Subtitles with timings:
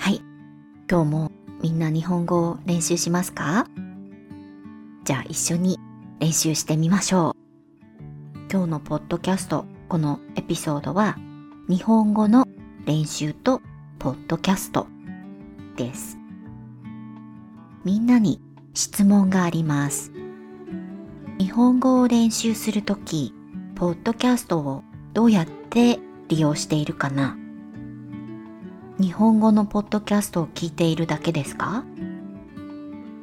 [0.00, 0.22] はい。
[0.90, 3.66] 今日もみんな日本語を練習しますか？
[5.04, 5.78] じゃあ一緒に
[6.20, 8.38] 練習してみましょう。
[8.50, 11.18] 今日のポッドキャスト、このエピソードは
[11.68, 12.48] 日本語の
[12.86, 13.60] 練習と
[13.98, 14.86] ポッドキャスト
[15.76, 16.16] です。
[17.84, 18.40] みんなに
[18.72, 20.12] 質問があります。
[21.38, 23.34] 日本語を練習するとき、
[23.74, 25.98] ポッドキャストをどうやって
[26.28, 27.36] 利用しているかな？
[29.00, 31.84] 日本語のポッドキャストを聞いているだけですか？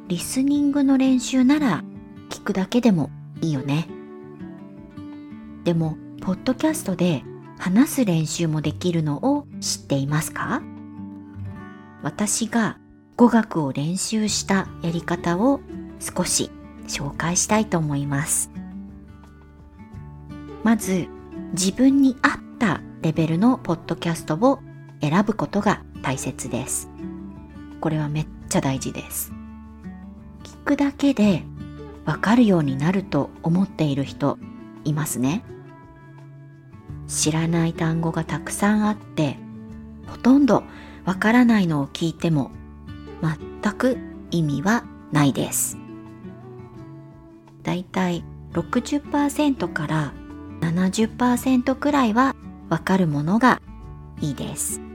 [0.08, 1.84] リスニングの練習なら
[2.30, 3.10] 聞くだけでも
[3.40, 3.86] いいよね。
[5.62, 7.22] でも、ポッドキャストで
[7.60, 10.62] 話す練習もできるのを知っていますか？
[12.02, 12.76] 私が
[13.16, 15.60] 語学を練習したやり方を
[16.00, 16.50] 少し
[16.88, 18.50] 紹介したいと思います。
[20.64, 21.06] まず、
[21.52, 24.58] 自分に合ったレベルのポッドキャストを
[25.00, 26.88] 選ぶことが大切です。
[27.80, 29.32] これはめっちゃ大事です。
[30.42, 31.44] 聞くだけで
[32.04, 34.38] わかるようになると思っている人
[34.84, 35.44] いますね。
[37.06, 39.38] 知らない単語がたくさんあって、
[40.06, 40.64] ほとんど
[41.04, 42.50] わからないのを聞いても
[43.62, 43.98] 全く
[44.30, 45.78] 意味はないです。
[47.62, 50.12] だいたい60%から
[50.60, 52.34] 70%くらいは
[52.68, 53.60] わかるものが
[54.20, 54.87] いいです。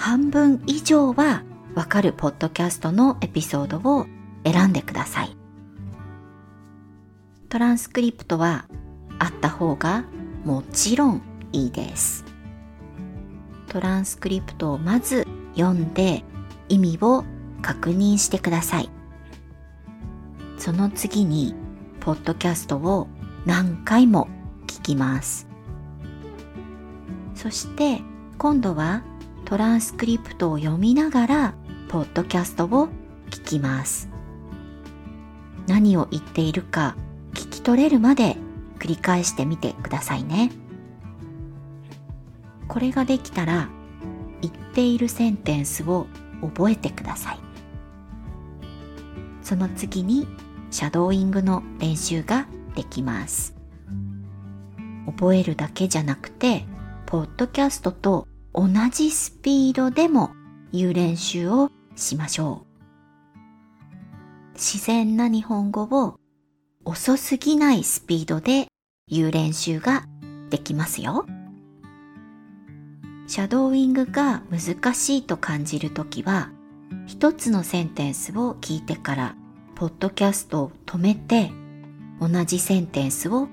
[0.00, 1.42] 半分以上は
[1.74, 4.06] わかるポッドキャストのエピソードを
[4.46, 5.36] 選んでください。
[7.50, 8.64] トランスクリプトは
[9.18, 10.06] あった方が
[10.46, 12.24] もちろんいいです。
[13.68, 16.24] トランスクリプトをまず読んで
[16.70, 17.22] 意味を
[17.60, 18.88] 確認してください。
[20.56, 21.54] その次に
[22.00, 23.06] ポッドキャストを
[23.44, 24.28] 何回も
[24.66, 25.46] 聞きます。
[27.34, 28.00] そして
[28.38, 29.02] 今度は
[29.50, 31.54] トランスクリプトを読みながら
[31.88, 32.86] ポッドキャストを
[33.30, 34.08] 聞きます。
[35.66, 36.94] 何を言っているか
[37.32, 38.36] 聞き取れるまで
[38.78, 40.52] 繰り返してみてくださいね。
[42.68, 43.68] これができたら
[44.40, 46.06] 言っているセンテンスを
[46.42, 47.38] 覚えてください。
[49.42, 50.28] その次に
[50.70, 52.46] シャドーイングの練習が
[52.76, 53.56] できます。
[55.06, 56.66] 覚えるだけじゃなくて、
[57.06, 60.30] ポッドキャストと同じスピードでも
[60.72, 62.70] 言う練習をしましょう。
[64.54, 66.16] 自然な日本語を
[66.84, 68.66] 遅すぎないスピードで
[69.08, 70.04] 言う練習が
[70.50, 71.26] できますよ。
[73.26, 76.50] シャドーイングが難しいと感じるときは、
[77.06, 79.36] 一つのセンテンスを聞いてから、
[79.76, 81.52] ポッドキャストを止めて、
[82.20, 83.48] 同じセンテンスを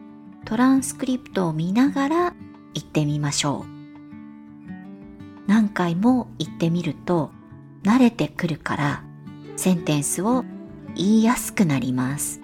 [0.45, 2.33] トランスクリプトを見ながら
[2.73, 3.76] 言ってみましょう。
[5.47, 7.31] 何回も言ってみると
[7.83, 9.03] 慣れてくるから
[9.55, 10.43] センテンスを
[10.95, 12.41] 言いやすくなります。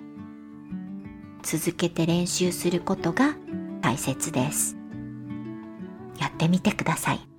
[1.44, 3.36] 続けて練習することが
[3.82, 4.78] 大切です。
[6.18, 7.33] やってみてください。